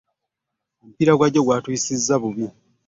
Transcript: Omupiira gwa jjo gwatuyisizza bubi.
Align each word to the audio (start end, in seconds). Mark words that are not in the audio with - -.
Omupiira 0.81 1.13
gwa 1.17 1.27
jjo 1.29 1.45
gwatuyisizza 1.45 2.15
bubi. 2.21 2.47